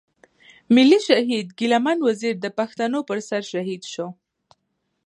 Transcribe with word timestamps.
ملي 0.75 0.99
شهيد 1.07 1.47
ګيله 1.57 1.79
من 1.85 1.97
وزير 2.07 2.33
د 2.41 2.47
پښتنو 2.59 2.99
پر 3.09 3.17
سر 3.29 3.41
شهيد 3.51 3.81
شو. 3.93 4.07